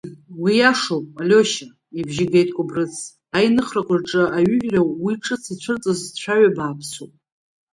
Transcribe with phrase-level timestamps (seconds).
[0.43, 1.67] Уиашоуп, Алиоша,
[1.99, 2.95] ибжьы геит Кәыбрыц,
[3.35, 7.11] аиныхрақәа рҿы аҩыжәра уи ҿыц ицәырҵыз цәаҩа бааԥсуп.